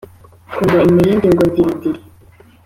twumva 0.51 0.85
imirundi 0.91 1.27
ngo 1.33 1.43
diridiri 1.53 2.01